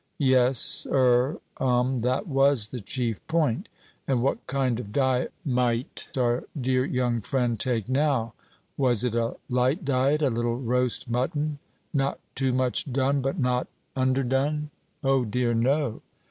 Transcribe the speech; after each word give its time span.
Yes 0.17 0.87
er 0.91 1.39
um, 1.57 2.01
that 2.01 2.25
was 2.27 2.69
the 2.69 2.79
chief 2.79 3.19
point. 3.27 3.69
And 4.07 4.23
what 4.23 4.47
kind 4.47 4.79
of 4.79 4.91
diet 4.91 5.31
might 5.45 6.07
our 6.17 6.45
dear 6.59 6.83
young 6.85 7.21
friend 7.21 7.59
take 7.59 7.87
now? 7.87 8.33
Was 8.77 9.03
it 9.03 9.13
a 9.13 9.35
light 9.47 9.85
diet, 9.85 10.23
a 10.23 10.31
little 10.31 10.57
roast 10.57 11.07
mutton 11.07 11.59
not 11.93 12.19
too 12.33 12.51
much 12.51 12.91
done, 12.91 13.21
but 13.21 13.37
not 13.37 13.67
underdone? 13.95 14.71
O 15.03 15.23
dear, 15.23 15.53
no. 15.53 16.01